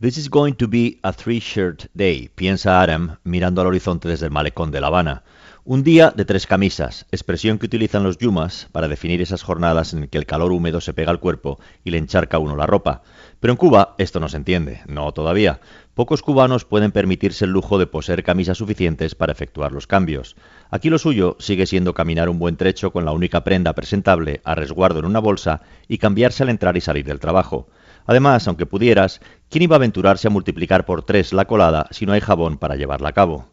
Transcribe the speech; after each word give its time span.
This 0.00 0.16
is 0.16 0.30
going 0.30 0.54
to 0.54 0.66
be 0.66 0.98
a 1.02 1.12
three-shirt 1.12 1.88
day, 1.92 2.30
piensa 2.34 2.80
Adam 2.80 3.18
mirando 3.22 3.60
al 3.60 3.66
horizonte 3.66 4.08
desde 4.08 4.24
el 4.24 4.32
malecón 4.32 4.70
de 4.70 4.80
La 4.80 4.86
Habana. 4.86 5.24
Un 5.62 5.82
día 5.82 6.10
de 6.16 6.24
tres 6.24 6.46
camisas, 6.46 7.04
expresión 7.12 7.58
que 7.58 7.66
utilizan 7.66 8.02
los 8.02 8.16
yumas 8.16 8.66
para 8.72 8.88
definir 8.88 9.20
esas 9.20 9.42
jornadas 9.42 9.92
en 9.92 10.08
que 10.08 10.16
el 10.16 10.24
calor 10.24 10.52
húmedo 10.52 10.80
se 10.80 10.94
pega 10.94 11.10
al 11.10 11.20
cuerpo 11.20 11.60
y 11.84 11.90
le 11.90 11.98
encharca 11.98 12.38
a 12.38 12.40
uno 12.40 12.56
la 12.56 12.64
ropa. 12.64 13.02
Pero 13.40 13.52
en 13.52 13.58
Cuba 13.58 13.94
esto 13.98 14.20
no 14.20 14.30
se 14.30 14.38
entiende, 14.38 14.80
no 14.86 15.12
todavía. 15.12 15.60
Pocos 15.92 16.22
cubanos 16.22 16.64
pueden 16.64 16.92
permitirse 16.92 17.44
el 17.44 17.50
lujo 17.50 17.78
de 17.78 17.86
poseer 17.86 18.24
camisas 18.24 18.56
suficientes 18.56 19.14
para 19.14 19.32
efectuar 19.32 19.72
los 19.72 19.86
cambios. 19.86 20.34
Aquí 20.70 20.88
lo 20.88 20.98
suyo 20.98 21.36
sigue 21.40 21.66
siendo 21.66 21.92
caminar 21.92 22.30
un 22.30 22.38
buen 22.38 22.56
trecho 22.56 22.90
con 22.90 23.04
la 23.04 23.12
única 23.12 23.44
prenda 23.44 23.74
presentable 23.74 24.40
a 24.44 24.54
resguardo 24.54 25.00
en 25.00 25.04
una 25.04 25.20
bolsa 25.20 25.60
y 25.88 25.98
cambiarse 25.98 26.42
al 26.42 26.48
entrar 26.48 26.78
y 26.78 26.80
salir 26.80 27.04
del 27.04 27.20
trabajo. 27.20 27.68
Además, 28.10 28.48
aunque 28.48 28.66
pudieras, 28.66 29.20
¿quién 29.50 29.62
iba 29.62 29.76
a 29.76 29.78
aventurarse 29.78 30.26
a 30.26 30.32
multiplicar 30.32 30.84
por 30.84 31.04
tres 31.04 31.32
la 31.32 31.44
colada 31.44 31.86
si 31.92 32.06
no 32.06 32.12
hay 32.12 32.20
jabón 32.20 32.58
para 32.58 32.74
llevarla 32.74 33.10
a 33.10 33.12
cabo? 33.12 33.46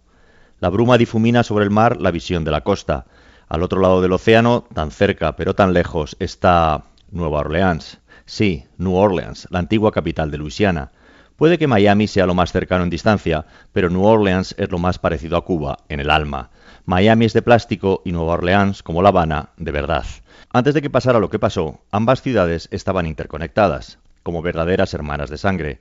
La 0.60 0.70
bruma 0.70 0.98
difumina 0.98 1.44
sobre 1.44 1.64
el 1.64 1.70
mar 1.70 1.98
la 2.02 2.10
visión 2.10 2.44
de 2.44 2.50
la 2.50 2.62
costa. 2.62 3.06
Al 3.48 3.62
otro 3.62 3.80
lado 3.80 4.02
del 4.02 4.14
océano, 4.14 4.66
tan 4.74 4.90
cerca 4.90 5.36
pero 5.36 5.54
tan 5.54 5.74
lejos, 5.74 6.18
está 6.20 6.86
Nueva 7.12 7.42
Orleans. 7.42 8.00
Sí, 8.26 8.66
New 8.80 8.96
Orleans, 8.96 9.48
la 9.52 9.60
antigua 9.60 9.92
capital 9.92 10.32
de 10.32 10.40
Luisiana. 10.40 10.90
Puede 11.36 11.60
que 11.60 11.68
Miami 11.68 12.08
sea 12.08 12.26
lo 12.26 12.34
más 12.34 12.52
cercano 12.52 12.84
en 12.84 12.90
distancia, 12.90 13.46
pero 13.74 13.92
New 13.92 14.06
Orleans 14.06 14.56
es 14.58 14.72
lo 14.72 14.80
más 14.80 14.98
parecido 14.98 15.38
a 15.38 15.46
Cuba 15.46 15.78
en 15.88 16.00
el 16.00 16.10
alma. 16.10 16.50
Miami 16.84 17.26
es 17.26 17.34
de 17.34 17.44
plástico 17.44 18.02
y 18.06 18.12
Nueva 18.12 18.34
Orleans, 18.34 18.82
como 18.82 19.04
La 19.04 19.10
Habana, 19.10 19.50
de 19.58 19.72
verdad. 19.72 20.06
Antes 20.52 20.74
de 20.74 20.82
que 20.82 20.90
pasara 20.90 21.20
lo 21.20 21.30
que 21.30 21.38
pasó, 21.38 21.80
ambas 21.92 22.24
ciudades 22.24 22.70
estaban 22.72 23.06
interconectadas 23.06 24.00
como 24.28 24.42
verdaderas 24.42 24.94
hermanas 24.94 25.30
de 25.30 25.38
sangre. 25.38 25.80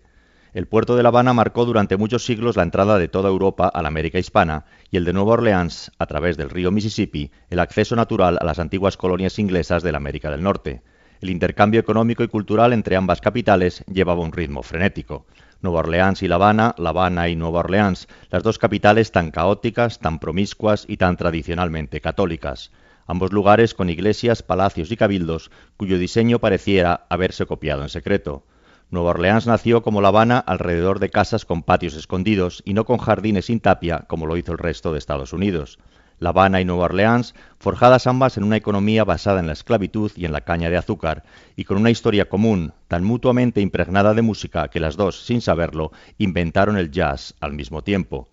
El 0.54 0.68
puerto 0.68 0.94
de 0.94 1.02
La 1.02 1.08
Habana 1.08 1.32
marcó 1.32 1.64
durante 1.64 1.96
muchos 1.96 2.24
siglos 2.24 2.54
la 2.54 2.62
entrada 2.62 2.96
de 2.96 3.08
toda 3.08 3.28
Europa 3.28 3.66
a 3.66 3.82
la 3.82 3.88
América 3.88 4.20
hispana 4.20 4.66
y 4.88 4.98
el 4.98 5.04
de 5.04 5.12
Nueva 5.12 5.32
Orleans, 5.32 5.90
a 5.98 6.06
través 6.06 6.36
del 6.36 6.50
río 6.50 6.70
Mississippi, 6.70 7.32
el 7.50 7.58
acceso 7.58 7.96
natural 7.96 8.38
a 8.40 8.44
las 8.44 8.60
antiguas 8.60 8.96
colonias 8.96 9.40
inglesas 9.40 9.82
de 9.82 9.90
la 9.90 9.98
América 9.98 10.30
del 10.30 10.44
Norte. 10.44 10.82
El 11.20 11.30
intercambio 11.30 11.80
económico 11.80 12.22
y 12.22 12.28
cultural 12.28 12.72
entre 12.72 12.94
ambas 12.94 13.20
capitales 13.20 13.82
llevaba 13.92 14.22
un 14.22 14.30
ritmo 14.30 14.62
frenético. 14.62 15.26
Nueva 15.60 15.80
Orleans 15.80 16.22
y 16.22 16.28
La 16.28 16.36
Habana, 16.36 16.76
La 16.78 16.90
Habana 16.90 17.28
y 17.28 17.34
Nueva 17.34 17.58
Orleans, 17.58 18.06
las 18.30 18.44
dos 18.44 18.58
capitales 18.58 19.10
tan 19.10 19.32
caóticas, 19.32 19.98
tan 19.98 20.20
promiscuas 20.20 20.84
y 20.86 20.98
tan 20.98 21.16
tradicionalmente 21.16 22.00
católicas 22.00 22.70
ambos 23.06 23.32
lugares 23.32 23.74
con 23.74 23.90
iglesias, 23.90 24.42
palacios 24.42 24.90
y 24.90 24.96
cabildos, 24.96 25.50
cuyo 25.76 25.98
diseño 25.98 26.38
pareciera 26.38 27.06
haberse 27.08 27.46
copiado 27.46 27.82
en 27.82 27.88
secreto. 27.88 28.44
Nueva 28.90 29.10
Orleans 29.10 29.46
nació 29.46 29.82
como 29.82 30.00
La 30.00 30.08
Habana 30.08 30.38
alrededor 30.38 31.00
de 31.00 31.10
casas 31.10 31.44
con 31.44 31.64
patios 31.64 31.94
escondidos 31.94 32.62
y 32.64 32.72
no 32.72 32.84
con 32.84 32.98
jardines 32.98 33.46
sin 33.46 33.58
tapia 33.58 34.04
como 34.06 34.26
lo 34.26 34.36
hizo 34.36 34.52
el 34.52 34.58
resto 34.58 34.92
de 34.92 34.98
Estados 34.98 35.32
Unidos. 35.32 35.78
La 36.18 36.30
Habana 36.30 36.60
y 36.60 36.64
Nueva 36.64 36.84
Orleans, 36.84 37.34
forjadas 37.58 38.06
ambas 38.06 38.36
en 38.38 38.44
una 38.44 38.56
economía 38.56 39.04
basada 39.04 39.40
en 39.40 39.46
la 39.46 39.52
esclavitud 39.52 40.12
y 40.16 40.24
en 40.24 40.32
la 40.32 40.42
caña 40.42 40.70
de 40.70 40.78
azúcar, 40.78 41.24
y 41.56 41.64
con 41.64 41.76
una 41.76 41.90
historia 41.90 42.28
común, 42.28 42.72
tan 42.88 43.04
mutuamente 43.04 43.60
impregnada 43.60 44.14
de 44.14 44.22
música 44.22 44.68
que 44.68 44.80
las 44.80 44.96
dos, 44.96 45.26
sin 45.26 45.42
saberlo, 45.42 45.92
inventaron 46.16 46.78
el 46.78 46.90
jazz 46.90 47.34
al 47.40 47.52
mismo 47.52 47.82
tiempo. 47.82 48.28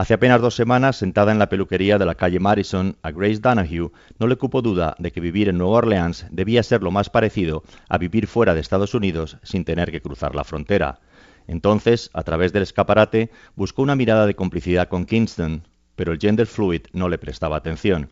Hace 0.00 0.14
apenas 0.14 0.40
dos 0.40 0.54
semanas, 0.54 0.96
sentada 0.96 1.30
en 1.30 1.38
la 1.38 1.50
peluquería 1.50 1.98
de 1.98 2.06
la 2.06 2.14
calle 2.14 2.40
Madison, 2.40 2.96
a 3.02 3.10
Grace 3.10 3.40
Donahue 3.40 3.92
no 4.18 4.28
le 4.28 4.36
cupo 4.36 4.62
duda 4.62 4.96
de 4.98 5.12
que 5.12 5.20
vivir 5.20 5.50
en 5.50 5.58
Nueva 5.58 5.76
Orleans 5.76 6.24
debía 6.30 6.62
ser 6.62 6.82
lo 6.82 6.90
más 6.90 7.10
parecido 7.10 7.64
a 7.86 7.98
vivir 7.98 8.26
fuera 8.26 8.54
de 8.54 8.62
Estados 8.62 8.94
Unidos 8.94 9.36
sin 9.42 9.66
tener 9.66 9.90
que 9.90 10.00
cruzar 10.00 10.34
la 10.34 10.44
frontera. 10.44 11.00
Entonces, 11.46 12.08
a 12.14 12.22
través 12.22 12.54
del 12.54 12.62
escaparate, 12.62 13.30
buscó 13.56 13.82
una 13.82 13.94
mirada 13.94 14.24
de 14.24 14.34
complicidad 14.34 14.88
con 14.88 15.04
Kingston, 15.04 15.68
pero 15.96 16.12
el 16.12 16.18
gender 16.18 16.46
fluid 16.46 16.86
no 16.94 17.10
le 17.10 17.18
prestaba 17.18 17.56
atención. 17.56 18.08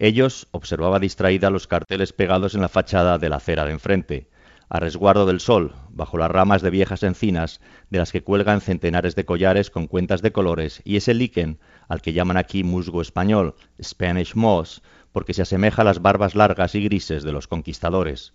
Ellos 0.00 0.48
observaba 0.50 0.98
distraída 0.98 1.50
los 1.50 1.68
carteles 1.68 2.12
pegados 2.12 2.56
en 2.56 2.62
la 2.62 2.68
fachada 2.68 3.16
de 3.16 3.28
la 3.28 3.36
acera 3.36 3.64
de 3.64 3.70
enfrente 3.70 4.28
a 4.68 4.80
resguardo 4.80 5.26
del 5.26 5.40
sol, 5.40 5.74
bajo 5.90 6.18
las 6.18 6.30
ramas 6.30 6.62
de 6.62 6.70
viejas 6.70 7.02
encinas, 7.02 7.60
de 7.90 7.98
las 7.98 8.12
que 8.12 8.22
cuelgan 8.22 8.60
centenares 8.60 9.14
de 9.14 9.24
collares 9.24 9.70
con 9.70 9.86
cuentas 9.86 10.22
de 10.22 10.32
colores, 10.32 10.82
y 10.84 10.96
ese 10.96 11.14
líquen, 11.14 11.58
al 11.88 12.02
que 12.02 12.12
llaman 12.12 12.36
aquí 12.36 12.64
musgo 12.64 13.00
español, 13.00 13.54
Spanish 13.82 14.34
moss, 14.34 14.82
porque 15.12 15.34
se 15.34 15.42
asemeja 15.42 15.82
a 15.82 15.84
las 15.84 16.02
barbas 16.02 16.34
largas 16.34 16.74
y 16.74 16.84
grises 16.84 17.22
de 17.22 17.32
los 17.32 17.48
conquistadores. 17.48 18.34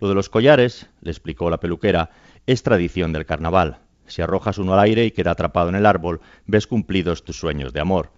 Lo 0.00 0.08
de 0.08 0.14
los 0.14 0.28
collares, 0.28 0.88
le 1.00 1.10
explicó 1.10 1.50
la 1.50 1.60
peluquera, 1.60 2.10
es 2.46 2.62
tradición 2.62 3.12
del 3.12 3.26
carnaval. 3.26 3.78
Si 4.06 4.22
arrojas 4.22 4.58
uno 4.58 4.74
al 4.74 4.80
aire 4.80 5.04
y 5.04 5.10
queda 5.10 5.32
atrapado 5.32 5.68
en 5.68 5.74
el 5.74 5.86
árbol, 5.86 6.20
ves 6.46 6.66
cumplidos 6.66 7.24
tus 7.24 7.38
sueños 7.38 7.72
de 7.72 7.80
amor. 7.80 8.10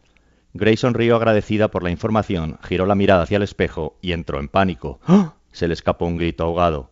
Gray 0.55 0.77
sonrió 0.77 1.17
agradecida 1.17 1.69
por 1.69 1.83
la 1.83 1.91
información, 1.91 2.59
giró 2.63 2.87
la 2.87 2.95
mirada 2.95 3.25
hacia 3.25 3.37
el 3.37 3.43
espejo 3.43 3.99
y 4.01 4.13
entró 4.13 4.39
en 4.39 4.49
pánico. 4.49 5.01
¡Ah! 5.07 5.35
Se 5.53 5.69
le 5.69 5.75
escapó 5.75 6.07
un 6.07 6.17
grito 6.17 6.45
ahogado. 6.45 6.91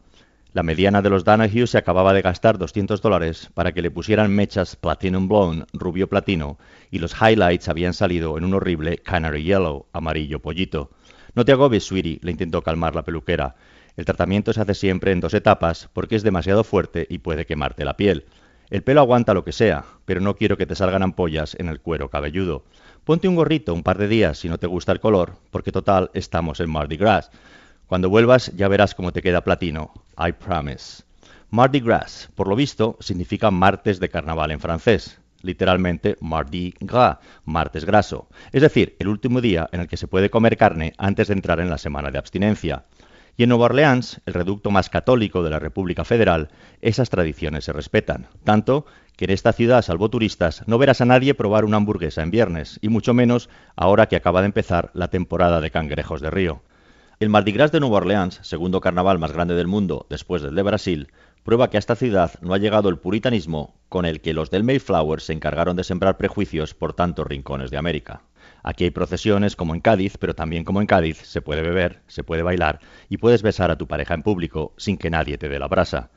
La 0.54 0.62
mediana 0.62 1.00
de 1.00 1.08
los 1.08 1.24
Donahue 1.24 1.66
se 1.66 1.78
acababa 1.78 2.12
de 2.12 2.20
gastar 2.20 2.58
200 2.58 3.00
dólares 3.00 3.48
para 3.54 3.72
que 3.72 3.80
le 3.80 3.90
pusieran 3.90 4.34
mechas 4.34 4.76
Platinum 4.76 5.26
Blonde, 5.26 5.64
rubio 5.72 6.10
platino, 6.10 6.58
y 6.90 6.98
los 6.98 7.14
highlights 7.18 7.70
habían 7.70 7.94
salido 7.94 8.36
en 8.36 8.44
un 8.44 8.52
horrible 8.52 8.98
Canary 8.98 9.44
Yellow, 9.44 9.86
amarillo 9.94 10.40
pollito. 10.40 10.90
No 11.34 11.46
te 11.46 11.52
agobies, 11.52 11.84
sweetie, 11.84 12.18
le 12.20 12.32
intentó 12.32 12.60
calmar 12.60 12.94
la 12.94 13.02
peluquera. 13.02 13.54
El 13.96 14.04
tratamiento 14.04 14.52
se 14.52 14.60
hace 14.60 14.74
siempre 14.74 15.12
en 15.12 15.20
dos 15.20 15.32
etapas 15.32 15.88
porque 15.94 16.16
es 16.16 16.22
demasiado 16.22 16.64
fuerte 16.64 17.06
y 17.08 17.18
puede 17.18 17.46
quemarte 17.46 17.86
la 17.86 17.96
piel. 17.96 18.26
El 18.68 18.82
pelo 18.82 19.00
aguanta 19.00 19.32
lo 19.32 19.44
que 19.44 19.52
sea, 19.52 19.86
pero 20.04 20.20
no 20.20 20.36
quiero 20.36 20.58
que 20.58 20.66
te 20.66 20.74
salgan 20.74 21.02
ampollas 21.02 21.56
en 21.58 21.68
el 21.68 21.80
cuero 21.80 22.10
cabelludo. 22.10 22.64
Ponte 23.04 23.26
un 23.26 23.36
gorrito 23.36 23.72
un 23.72 23.82
par 23.82 23.96
de 23.96 24.06
días 24.06 24.36
si 24.36 24.50
no 24.50 24.58
te 24.58 24.66
gusta 24.66 24.92
el 24.92 25.00
color, 25.00 25.32
porque 25.50 25.72
total 25.72 26.10
estamos 26.12 26.60
en 26.60 26.70
Mardi 26.70 26.98
Gras. 26.98 27.30
Cuando 27.92 28.08
vuelvas 28.08 28.50
ya 28.56 28.68
verás 28.68 28.94
cómo 28.94 29.12
te 29.12 29.20
queda 29.20 29.44
platino. 29.44 29.92
I 30.16 30.32
promise. 30.32 31.02
Mardi 31.50 31.80
Gras, 31.80 32.30
por 32.34 32.48
lo 32.48 32.56
visto, 32.56 32.96
significa 33.00 33.50
martes 33.50 34.00
de 34.00 34.08
carnaval 34.08 34.50
en 34.50 34.60
francés. 34.60 35.20
Literalmente 35.42 36.16
Mardi 36.22 36.72
Gras, 36.80 37.18
martes 37.44 37.84
graso. 37.84 38.30
Es 38.50 38.62
decir, 38.62 38.96
el 38.98 39.08
último 39.08 39.42
día 39.42 39.68
en 39.72 39.80
el 39.80 39.88
que 39.88 39.98
se 39.98 40.08
puede 40.08 40.30
comer 40.30 40.56
carne 40.56 40.94
antes 40.96 41.28
de 41.28 41.34
entrar 41.34 41.60
en 41.60 41.68
la 41.68 41.76
semana 41.76 42.10
de 42.10 42.16
abstinencia. 42.16 42.86
Y 43.36 43.42
en 43.42 43.50
Nueva 43.50 43.66
Orleans, 43.66 44.22
el 44.24 44.32
reducto 44.32 44.70
más 44.70 44.88
católico 44.88 45.42
de 45.42 45.50
la 45.50 45.58
República 45.58 46.06
Federal, 46.06 46.48
esas 46.80 47.10
tradiciones 47.10 47.66
se 47.66 47.74
respetan. 47.74 48.28
Tanto 48.42 48.86
que 49.18 49.26
en 49.26 49.32
esta 49.32 49.52
ciudad, 49.52 49.82
salvo 49.82 50.08
turistas, 50.08 50.66
no 50.66 50.78
verás 50.78 51.02
a 51.02 51.04
nadie 51.04 51.34
probar 51.34 51.66
una 51.66 51.76
hamburguesa 51.76 52.22
en 52.22 52.30
viernes, 52.30 52.78
y 52.80 52.88
mucho 52.88 53.12
menos 53.12 53.50
ahora 53.76 54.06
que 54.06 54.16
acaba 54.16 54.40
de 54.40 54.46
empezar 54.46 54.90
la 54.94 55.08
temporada 55.08 55.60
de 55.60 55.70
cangrejos 55.70 56.22
de 56.22 56.30
río. 56.30 56.62
El 57.22 57.28
Mardi 57.28 57.52
Gras 57.52 57.70
de 57.70 57.78
Nueva 57.78 57.98
Orleans, 57.98 58.40
segundo 58.42 58.80
carnaval 58.80 59.20
más 59.20 59.30
grande 59.30 59.54
del 59.54 59.68
mundo 59.68 60.08
después 60.10 60.42
del 60.42 60.56
de 60.56 60.62
Brasil, 60.62 61.12
prueba 61.44 61.70
que 61.70 61.76
a 61.76 61.78
esta 61.78 61.94
ciudad 61.94 62.32
no 62.40 62.52
ha 62.52 62.58
llegado 62.58 62.88
el 62.88 62.98
puritanismo 62.98 63.76
con 63.88 64.06
el 64.06 64.20
que 64.20 64.34
los 64.34 64.50
del 64.50 64.64
Mayflower 64.64 65.20
se 65.20 65.32
encargaron 65.32 65.76
de 65.76 65.84
sembrar 65.84 66.16
prejuicios 66.16 66.74
por 66.74 66.94
tantos 66.94 67.24
rincones 67.24 67.70
de 67.70 67.76
América. 67.76 68.22
Aquí 68.64 68.82
hay 68.82 68.90
procesiones 68.90 69.54
como 69.54 69.72
en 69.72 69.80
Cádiz, 69.80 70.18
pero 70.18 70.34
también 70.34 70.64
como 70.64 70.80
en 70.80 70.88
Cádiz 70.88 71.18
se 71.18 71.42
puede 71.42 71.62
beber, 71.62 72.02
se 72.08 72.24
puede 72.24 72.42
bailar 72.42 72.80
y 73.08 73.18
puedes 73.18 73.42
besar 73.42 73.70
a 73.70 73.78
tu 73.78 73.86
pareja 73.86 74.14
en 74.14 74.24
público 74.24 74.74
sin 74.76 74.96
que 74.96 75.08
nadie 75.08 75.38
te 75.38 75.48
dé 75.48 75.60
la 75.60 75.68
brasa. 75.68 76.10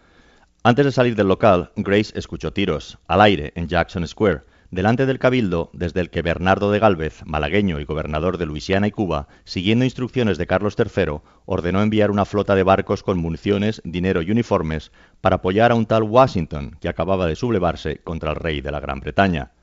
Antes 0.63 0.85
de 0.85 0.91
salir 0.91 1.16
del 1.16 1.27
local, 1.27 1.72
Grace 1.75 2.17
escuchó 2.17 2.51
tiros, 2.51 2.97
al 3.07 3.22
aire, 3.22 3.53
en 3.53 3.67
Jackson 3.67 4.07
Square, 4.07 4.41
delante 4.75 5.06
del 5.06 5.19
cabildo 5.19 5.69
desde 5.72 6.02
el 6.02 6.09
que 6.09 6.22
Bernardo 6.22 6.69
de 6.69 6.80
Gálvez, 6.80 7.24
malagueño 7.25 7.80
y 7.80 7.86
gobernador 7.86 8.38
de 8.38 8.46
Luisiana 8.46 8.88
y 8.88 8.91
Cuba, 8.91 9.30
siguiendo 9.46 9.86
instrucciones 9.86 10.38
de 10.38 10.47
Carlos 10.47 10.75
III, 10.78 11.22
ordenó 11.46 11.81
enviar 11.81 12.12
una 12.12 12.25
flota 12.25 12.56
de 12.56 12.63
barcos 12.63 13.02
con 13.02 13.18
municiones, 13.18 13.81
dinero 13.85 14.22
y 14.22 14.31
uniformes 14.31 14.91
para 15.22 15.38
apoyar 15.38 15.72
a 15.72 15.75
un 15.75 15.85
tal 15.85 16.03
Washington 16.03 16.75
que 16.81 16.90
acababa 16.90 17.25
de 17.25 17.38
sublevarse 17.38 18.02
contra 18.03 18.31
el 18.31 18.35
rey 18.35 18.59
de 18.59 18.72
la 18.72 18.81
Gran 18.81 18.99
Bretaña. 18.99 19.53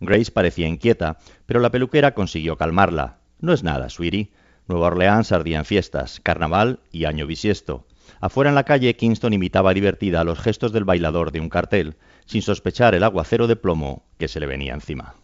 Grace 0.00 0.32
parecía 0.32 0.66
inquieta, 0.66 1.18
pero 1.44 1.60
la 1.60 1.70
peluquera 1.70 2.14
consiguió 2.14 2.56
calmarla. 2.56 3.18
No 3.40 3.52
es 3.52 3.62
nada, 3.62 3.90
sweetie. 3.90 4.32
Nueva 4.66 4.86
Orleans 4.86 5.30
ardía 5.30 5.58
en 5.58 5.66
fiestas, 5.66 6.20
carnaval 6.20 6.80
y 6.90 7.04
año 7.04 7.26
bisiesto. 7.26 7.86
Afuera 8.20 8.50
en 8.50 8.54
la 8.54 8.64
calle, 8.64 8.96
Kingston 8.96 9.32
imitaba 9.32 9.74
divertida 9.74 10.24
los 10.24 10.38
gestos 10.38 10.72
del 10.72 10.84
bailador 10.84 11.32
de 11.32 11.40
un 11.40 11.48
cartel, 11.48 11.96
sin 12.26 12.42
sospechar 12.42 12.94
el 12.94 13.04
aguacero 13.04 13.46
de 13.46 13.56
plomo 13.56 14.04
que 14.18 14.28
se 14.28 14.40
le 14.40 14.46
venía 14.46 14.74
encima. 14.74 15.14